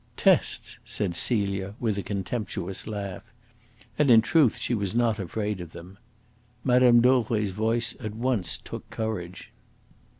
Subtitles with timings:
[0.17, 3.21] "Tests!" said Celia, with a contemptuous laugh.
[3.99, 5.99] And, in truth, she was not afraid of them.
[6.63, 7.01] Mme.
[7.01, 9.51] Dauvray's voice at once took courage.